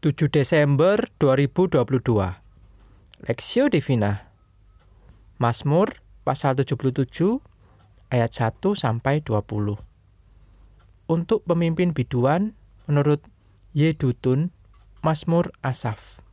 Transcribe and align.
7 0.00 0.32
Desember 0.32 1.12
2022 1.20 1.76
Lexio 3.20 3.68
Divina. 3.68 4.32
Mazmur 5.36 6.00
pasal 6.24 6.56
77 6.56 7.04
ayat 8.08 8.32
1 8.32 8.64
sampai 8.80 9.20
20 9.20 9.44
Untuk 11.04 11.44
pemimpin 11.44 11.92
biduan 11.92 12.56
menurut 12.88 13.20
Yedutun 13.76 14.56
Mazmur 15.04 15.52
Asaf. 15.60 16.24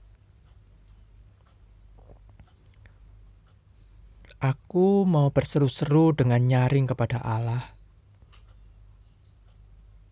Aku 4.40 5.04
mau 5.04 5.28
berseru-seru 5.36 6.16
dengan 6.16 6.40
nyaring 6.40 6.88
kepada 6.88 7.20
Allah. 7.20 7.76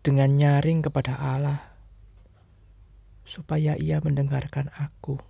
Dengan 0.04 0.36
nyaring 0.36 0.84
kepada 0.84 1.16
Allah 1.16 1.75
supaya 3.36 3.76
ia 3.76 4.00
mendengarkan 4.00 4.72
aku. 4.72 5.20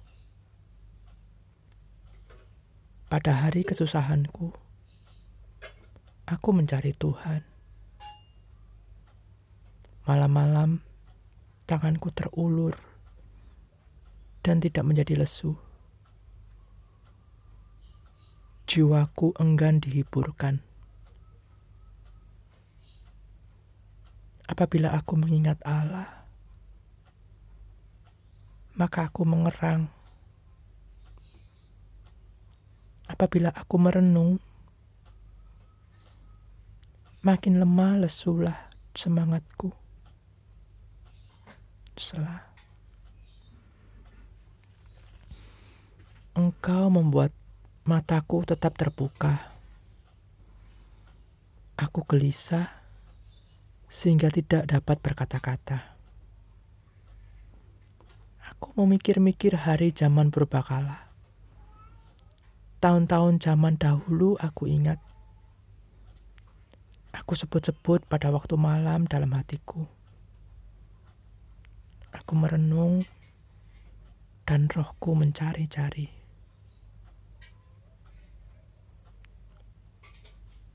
Pada 3.10 3.34
hari 3.34 3.66
kesusahanku, 3.66 4.54
aku 6.30 6.48
mencari 6.54 6.94
Tuhan. 6.94 7.42
Malam-malam, 10.06 10.86
tanganku 11.66 12.14
terulur 12.14 12.78
dan 14.46 14.62
tidak 14.62 14.86
menjadi 14.86 15.18
lesu. 15.18 15.58
Jiwaku 18.70 19.34
enggan 19.42 19.82
dihiburkan. 19.82 20.62
Apabila 24.46 24.94
aku 24.94 25.18
mengingat 25.18 25.58
Allah, 25.66 26.15
maka 28.76 29.08
aku 29.08 29.24
mengerang. 29.24 29.88
Apabila 33.08 33.48
aku 33.56 33.80
merenung, 33.80 34.36
makin 37.24 37.56
lemah 37.56 38.04
lesulah 38.04 38.68
semangatku. 38.92 39.72
Selah. 41.96 42.44
Engkau 46.36 46.92
membuat 46.92 47.32
mataku 47.88 48.44
tetap 48.44 48.76
terbuka. 48.76 49.56
Aku 51.80 52.04
gelisah 52.04 52.68
sehingga 53.88 54.28
tidak 54.28 54.68
dapat 54.68 55.00
berkata-kata. 55.00 55.95
Aku 58.56 58.72
memikir-mikir 58.72 59.52
hari 59.52 59.92
zaman 59.92 60.32
berbakala. 60.32 61.12
Tahun-tahun 62.80 63.36
zaman 63.36 63.76
dahulu 63.76 64.40
aku 64.40 64.64
ingat. 64.64 64.96
Aku 67.12 67.36
sebut-sebut 67.36 68.08
pada 68.08 68.32
waktu 68.32 68.56
malam 68.56 69.04
dalam 69.04 69.28
hatiku. 69.36 69.84
Aku 72.16 72.32
merenung 72.32 73.04
dan 74.48 74.72
rohku 74.72 75.12
mencari-cari. 75.12 76.08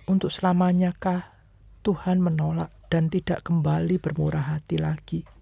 Untuk 0.06 0.30
selamanyakah 0.30 1.34
Tuhan 1.82 2.22
menolak 2.22 2.70
dan 2.94 3.10
tidak 3.10 3.42
kembali 3.42 3.98
bermurah 3.98 4.54
hati 4.54 4.78
lagi? 4.78 5.41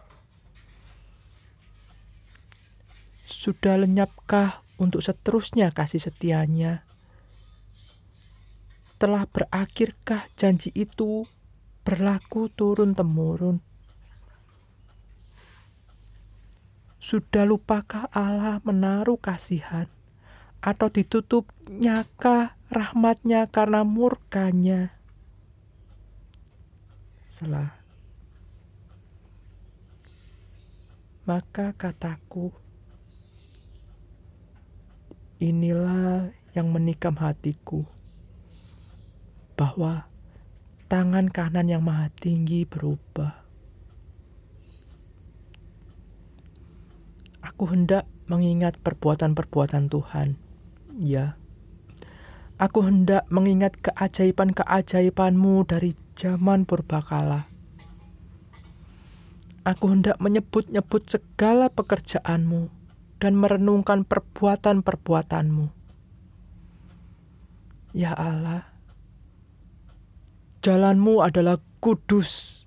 Sudah 3.39 3.79
lenyapkah 3.79 4.67
untuk 4.75 4.99
seterusnya 4.99 5.71
kasih 5.71 6.03
setianya? 6.03 6.83
Telah 8.99 9.23
berakhirkah 9.31 10.27
janji 10.35 10.75
itu 10.75 11.23
berlaku 11.87 12.51
turun-temurun? 12.51 13.63
Sudah 16.99 17.47
lupakah 17.47 18.11
Allah 18.11 18.59
menaruh 18.67 19.15
kasihan? 19.15 19.87
Atau 20.59 20.91
ditutupnyakah 20.91 22.59
rahmatnya 22.67 23.47
karena 23.47 23.87
murkanya? 23.87 24.91
Selah. 27.23 27.71
Maka 31.23 31.71
kataku, 31.79 32.51
Inilah 35.39 36.35
yang 36.51 36.67
menikam 36.75 37.15
hatiku, 37.15 37.87
bahwa 39.55 40.11
tangan 40.91 41.31
kanan 41.31 41.71
yang 41.71 41.79
maha 41.79 42.11
tinggi 42.11 42.67
berubah. 42.67 43.39
Aku 47.39 47.71
hendak 47.71 48.03
mengingat 48.27 48.83
perbuatan-perbuatan 48.83 49.87
Tuhan, 49.87 50.35
ya. 50.99 51.39
Aku 52.59 52.83
hendak 52.83 53.23
mengingat 53.31 53.79
keajaiban-keajaibanmu 53.79 55.63
dari 55.63 55.95
zaman 56.19 56.67
purbakala. 56.67 57.47
Aku 59.63 59.87
hendak 59.87 60.19
menyebut-nyebut 60.19 61.07
segala 61.07 61.71
pekerjaanmu 61.71 62.78
dan 63.19 63.35
merenungkan 63.35 64.07
perbuatan-perbuatanmu. 64.07 65.67
Ya 67.91 68.15
Allah, 68.15 68.63
jalanmu 70.63 71.19
adalah 71.19 71.59
kudus. 71.83 72.63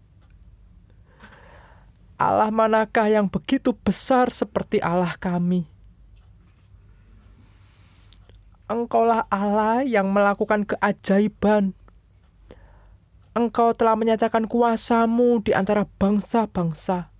Allah 2.21 2.55
manakah 2.55 3.11
yang 3.11 3.27
begitu 3.27 3.75
besar 3.75 4.31
seperti 4.31 4.79
Allah 4.79 5.19
kami? 5.19 5.67
Engkaulah 8.71 9.27
Allah 9.27 9.83
yang 9.83 10.09
melakukan 10.15 10.65
keajaiban. 10.65 11.75
Engkau 13.33 13.75
telah 13.75 13.97
menyatakan 13.97 14.47
kuasamu 14.47 15.43
di 15.43 15.57
antara 15.57 15.89
bangsa-bangsa. 15.99 17.11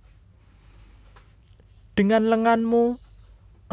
Dengan 1.93 2.25
lenganmu, 2.29 3.02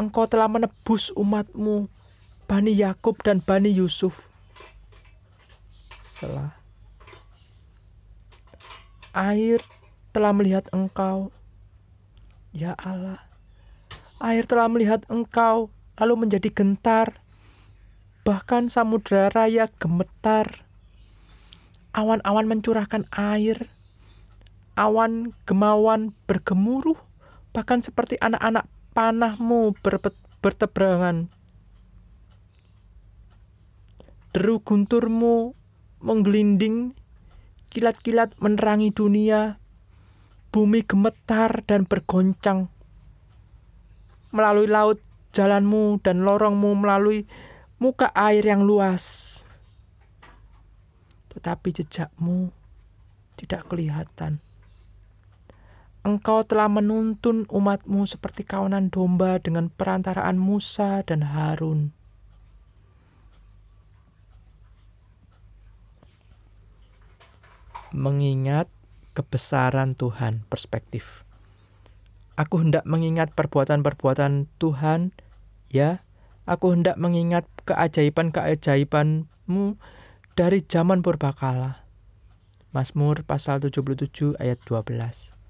engkau 0.01 0.25
telah 0.25 0.49
menebus 0.49 1.13
umatmu, 1.13 1.85
Bani 2.49 2.73
Yakub 2.73 3.21
dan 3.21 3.37
Bani 3.37 3.69
Yusuf. 3.69 4.25
Selah. 6.01 6.57
Air 9.13 9.61
telah 10.09 10.33
melihat 10.33 10.65
engkau, 10.73 11.29
ya 12.49 12.73
Allah. 12.81 13.21
Air 14.17 14.49
telah 14.49 14.65
melihat 14.65 15.05
engkau, 15.05 15.69
lalu 16.01 16.25
menjadi 16.25 16.49
gentar. 16.49 17.21
Bahkan 18.25 18.73
samudera 18.73 19.29
raya 19.29 19.69
gemetar. 19.77 20.65
Awan-awan 21.93 22.49
mencurahkan 22.49 23.05
air. 23.13 23.69
Awan 24.79 25.35
gemawan 25.43 26.15
bergemuruh, 26.25 26.97
bahkan 27.51 27.83
seperti 27.83 28.15
anak-anak 28.23 28.65
panahmu 28.91 29.75
berteberangan. 30.43 31.31
Deru 34.31 34.63
gunturmu 34.63 35.55
menggelinding, 35.99 36.95
kilat-kilat 37.71 38.35
menerangi 38.39 38.91
dunia, 38.95 39.59
bumi 40.51 40.83
gemetar 40.83 41.63
dan 41.67 41.87
bergoncang. 41.87 42.71
Melalui 44.31 44.67
laut 44.67 44.99
jalanmu 45.35 45.99
dan 45.99 46.23
lorongmu 46.23 46.75
melalui 46.75 47.27
muka 47.79 48.11
air 48.15 48.43
yang 48.43 48.63
luas. 48.63 49.27
Tetapi 51.31 51.71
jejakmu 51.71 52.51
tidak 53.39 53.67
kelihatan. 53.71 54.50
Engkau 56.01 56.41
telah 56.41 56.65
menuntun 56.65 57.45
umatmu 57.45 58.09
seperti 58.09 58.41
kawanan 58.41 58.89
domba 58.89 59.37
dengan 59.37 59.69
perantaraan 59.69 60.33
Musa 60.33 61.05
dan 61.05 61.21
Harun. 61.21 61.93
Mengingat 67.93 68.65
kebesaran 69.13 69.93
Tuhan, 69.93 70.41
perspektif. 70.49 71.21
Aku 72.33 72.65
hendak 72.65 72.81
mengingat 72.89 73.37
perbuatan-perbuatan 73.37 74.49
Tuhan, 74.57 75.13
ya. 75.69 76.01
Aku 76.49 76.73
hendak 76.73 76.97
mengingat 76.97 77.45
keajaiban-keajaibanmu 77.69 79.77
dari 80.33 80.65
zaman 80.65 81.05
purbakala. 81.05 81.85
Mazmur 82.73 83.21
pasal 83.21 83.61
77 83.61 84.33
ayat 84.41 84.57
12. 84.65 85.40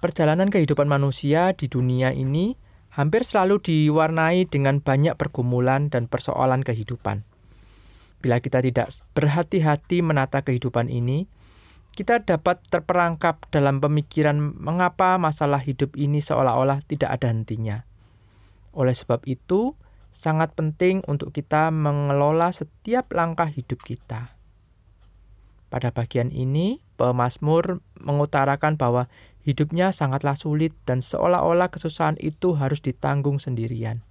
Perjalanan 0.00 0.48
kehidupan 0.48 0.88
manusia 0.88 1.52
di 1.52 1.68
dunia 1.68 2.08
ini 2.16 2.56
hampir 2.96 3.20
selalu 3.20 3.60
diwarnai 3.60 4.48
dengan 4.48 4.80
banyak 4.80 5.12
pergumulan 5.20 5.92
dan 5.92 6.08
persoalan 6.08 6.64
kehidupan. 6.64 7.28
Bila 8.24 8.40
kita 8.40 8.64
tidak 8.64 8.96
berhati-hati 9.12 10.00
menata 10.00 10.40
kehidupan 10.40 10.88
ini, 10.88 11.28
kita 11.92 12.24
dapat 12.24 12.64
terperangkap 12.72 13.44
dalam 13.52 13.84
pemikiran 13.84 14.40
mengapa 14.40 15.20
masalah 15.20 15.60
hidup 15.60 15.92
ini 16.00 16.24
seolah-olah 16.24 16.80
tidak 16.88 17.20
ada 17.20 17.28
hentinya. 17.28 17.84
Oleh 18.72 18.96
sebab 18.96 19.20
itu, 19.28 19.76
sangat 20.08 20.56
penting 20.56 21.04
untuk 21.12 21.28
kita 21.36 21.68
mengelola 21.68 22.56
setiap 22.56 23.12
langkah 23.12 23.52
hidup 23.52 23.84
kita. 23.84 24.32
Pada 25.70 25.94
bagian 25.94 26.34
ini, 26.34 26.82
pemazmur 26.98 27.78
mengutarakan 27.94 28.74
bahwa 28.74 29.06
hidupnya 29.50 29.90
sangatlah 29.90 30.38
sulit 30.38 30.70
dan 30.86 31.02
seolah-olah 31.02 31.74
kesusahan 31.74 32.14
itu 32.22 32.54
harus 32.54 32.78
ditanggung 32.78 33.42
sendirian. 33.42 34.06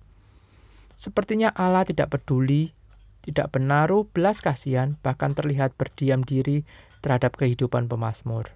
Sepertinya 1.00 1.56
Allah 1.56 1.88
tidak 1.88 2.12
peduli, 2.12 2.76
tidak 3.24 3.56
menaruh 3.56 4.04
belas 4.12 4.44
kasihan, 4.44 5.00
bahkan 5.00 5.32
terlihat 5.32 5.80
berdiam 5.80 6.20
diri 6.20 6.68
terhadap 7.00 7.40
kehidupan 7.40 7.88
pemazmur. 7.88 8.52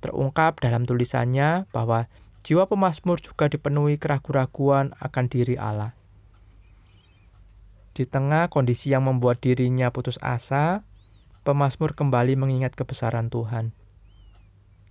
Terungkap 0.00 0.64
dalam 0.64 0.88
tulisannya 0.88 1.68
bahwa 1.68 2.08
jiwa 2.44 2.64
pemazmur 2.64 3.20
juga 3.20 3.52
dipenuhi 3.52 4.00
keraguan-raguan 4.00 4.96
akan 5.00 5.24
diri 5.28 5.60
Allah. 5.60 5.92
Di 7.94 8.08
tengah 8.08 8.48
kondisi 8.50 8.90
yang 8.90 9.06
membuat 9.06 9.44
dirinya 9.44 9.92
putus 9.92 10.18
asa, 10.18 10.82
pemazmur 11.44 11.92
kembali 11.92 12.34
mengingat 12.40 12.72
kebesaran 12.74 13.28
Tuhan. 13.28 13.76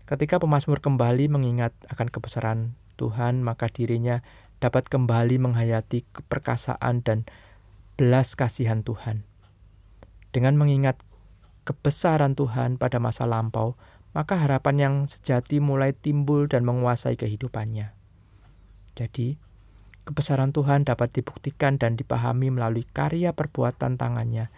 Ketika 0.04 0.36
pemazmur 0.36 0.84
kembali 0.84 1.32
mengingat 1.32 1.72
akan 1.88 2.12
kebesaran 2.12 2.76
Tuhan, 3.00 3.40
maka 3.40 3.72
dirinya 3.72 4.20
dapat 4.60 4.92
kembali 4.92 5.40
menghayati 5.40 6.04
keperkasaan 6.12 7.08
dan 7.08 7.24
belas 7.96 8.36
kasihan 8.36 8.84
Tuhan. 8.84 9.24
Dengan 10.36 10.60
mengingat 10.60 11.00
kebesaran 11.64 12.36
Tuhan 12.36 12.76
pada 12.76 13.00
masa 13.00 13.24
lampau, 13.24 13.80
maka 14.12 14.36
harapan 14.36 14.76
yang 14.76 14.96
sejati 15.08 15.64
mulai 15.64 15.96
timbul 15.96 16.52
dan 16.52 16.68
menguasai 16.68 17.16
kehidupannya. 17.16 17.96
Jadi, 19.00 19.40
kebesaran 20.04 20.52
Tuhan 20.52 20.84
dapat 20.84 21.16
dibuktikan 21.16 21.80
dan 21.80 21.96
dipahami 21.96 22.52
melalui 22.52 22.84
karya 22.84 23.32
perbuatan 23.32 23.96
tangannya 23.96 24.52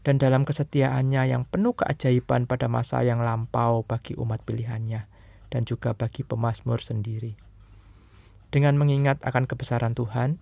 dan 0.00 0.16
dalam 0.16 0.48
kesetiaannya 0.48 1.28
yang 1.28 1.44
penuh 1.44 1.76
keajaiban 1.76 2.48
pada 2.48 2.72
masa 2.72 3.04
yang 3.04 3.20
lampau 3.20 3.84
bagi 3.84 4.16
umat 4.16 4.40
pilihannya 4.48 5.04
dan 5.52 5.62
juga 5.68 5.92
bagi 5.92 6.24
pemazmur 6.24 6.80
sendiri. 6.80 7.36
Dengan 8.50 8.74
mengingat 8.80 9.20
akan 9.22 9.46
kebesaran 9.46 9.94
Tuhan, 9.94 10.40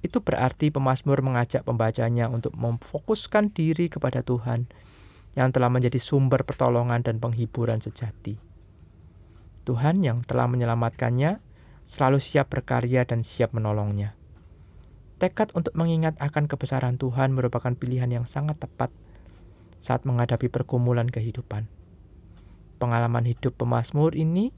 itu 0.00 0.22
berarti 0.22 0.70
pemazmur 0.70 1.20
mengajak 1.22 1.66
pembacanya 1.66 2.30
untuk 2.30 2.54
memfokuskan 2.54 3.52
diri 3.52 3.90
kepada 3.90 4.22
Tuhan 4.22 4.70
yang 5.36 5.52
telah 5.52 5.68
menjadi 5.68 6.00
sumber 6.00 6.42
pertolongan 6.48 7.04
dan 7.04 7.20
penghiburan 7.20 7.82
sejati. 7.82 8.40
Tuhan 9.66 10.00
yang 10.00 10.22
telah 10.24 10.46
menyelamatkannya 10.48 11.42
selalu 11.90 12.18
siap 12.22 12.50
berkarya 12.50 13.02
dan 13.02 13.26
siap 13.26 13.52
menolongnya. 13.52 14.14
Tekad 15.16 15.48
untuk 15.56 15.72
mengingat 15.72 16.20
akan 16.20 16.44
kebesaran 16.44 17.00
Tuhan 17.00 17.32
merupakan 17.32 17.72
pilihan 17.72 18.12
yang 18.12 18.28
sangat 18.28 18.60
tepat 18.60 18.92
saat 19.80 20.04
menghadapi 20.04 20.52
pergumulan 20.52 21.08
kehidupan. 21.08 21.72
Pengalaman 22.76 23.24
hidup 23.24 23.56
pemazmur 23.56 24.12
ini 24.12 24.52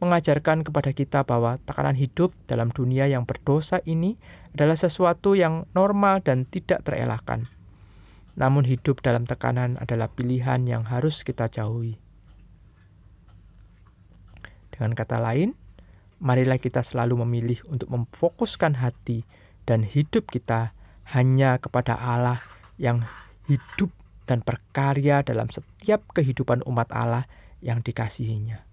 mengajarkan 0.00 0.64
kepada 0.64 0.96
kita 0.96 1.28
bahwa 1.28 1.60
tekanan 1.66 1.98
hidup 1.98 2.32
dalam 2.48 2.72
dunia 2.72 3.04
yang 3.10 3.28
berdosa 3.28 3.84
ini 3.84 4.16
adalah 4.56 4.80
sesuatu 4.80 5.36
yang 5.36 5.68
normal 5.76 6.24
dan 6.24 6.48
tidak 6.48 6.86
terelakkan. 6.88 7.50
Namun 8.38 8.64
hidup 8.64 9.02
dalam 9.02 9.26
tekanan 9.26 9.76
adalah 9.76 10.08
pilihan 10.08 10.64
yang 10.64 10.86
harus 10.86 11.26
kita 11.26 11.50
jauhi. 11.50 11.98
Dengan 14.70 14.94
kata 14.94 15.18
lain, 15.18 15.58
marilah 16.22 16.62
kita 16.62 16.86
selalu 16.86 17.26
memilih 17.26 17.60
untuk 17.66 17.90
memfokuskan 17.90 18.78
hati 18.78 19.26
dan 19.68 19.84
hidup 19.84 20.32
kita 20.32 20.72
hanya 21.12 21.60
kepada 21.60 21.92
Allah 22.00 22.40
yang 22.80 23.04
hidup 23.44 23.92
dan 24.24 24.40
berkarya 24.40 25.20
dalam 25.20 25.52
setiap 25.52 26.00
kehidupan 26.16 26.64
umat 26.64 26.88
Allah 26.88 27.28
yang 27.60 27.84
dikasihinya. 27.84 28.64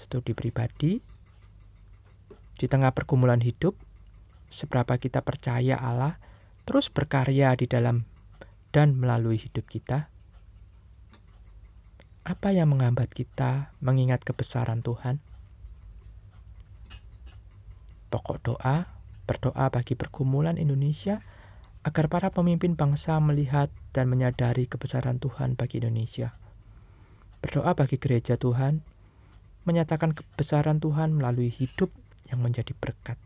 Studi 0.00 0.32
pribadi 0.32 1.04
di 2.56 2.66
tengah 2.70 2.96
pergumulan 2.96 3.44
hidup, 3.44 3.76
seberapa 4.48 4.96
kita 4.96 5.20
percaya 5.20 5.76
Allah 5.76 6.16
terus 6.64 6.88
berkarya 6.88 7.52
di 7.58 7.68
dalam 7.68 8.08
dan 8.72 8.96
melalui 8.96 9.36
hidup 9.36 9.68
kita? 9.68 10.08
Apa 12.22 12.54
yang 12.54 12.70
menghambat 12.70 13.10
kita 13.10 13.74
mengingat 13.82 14.22
kebesaran 14.22 14.80
Tuhan? 14.80 15.31
Pokok 18.12 18.44
doa, 18.44 18.92
berdoa 19.24 19.72
bagi 19.72 19.96
pergumulan 19.96 20.60
Indonesia 20.60 21.24
agar 21.80 22.12
para 22.12 22.28
pemimpin 22.28 22.76
bangsa 22.76 23.16
melihat 23.24 23.72
dan 23.96 24.12
menyadari 24.12 24.68
kebesaran 24.68 25.16
Tuhan 25.16 25.56
bagi 25.56 25.80
Indonesia. 25.80 26.36
Berdoa 27.40 27.72
bagi 27.72 27.96
gereja 27.96 28.36
Tuhan, 28.36 28.84
menyatakan 29.64 30.12
kebesaran 30.12 30.76
Tuhan 30.76 31.16
melalui 31.16 31.48
hidup 31.48 31.88
yang 32.28 32.44
menjadi 32.44 32.76
berkat. 32.76 33.16